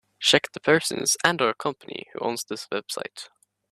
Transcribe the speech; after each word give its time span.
Check 0.19 0.53
the 0.53 0.59
person 0.59 1.03
and/or 1.23 1.53
company 1.53 2.07
who 2.13 2.21
owns 2.21 2.43
this 2.45 2.65
website. 2.71 3.27